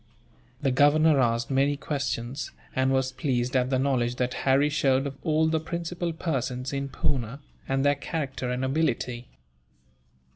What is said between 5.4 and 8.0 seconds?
the principal persons in Poona, and their